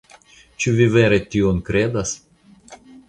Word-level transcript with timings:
Ĉu 0.63 0.71
vi 0.79 0.87
vere 0.95 1.19
tion 1.35 1.59
kredas? 1.69 2.15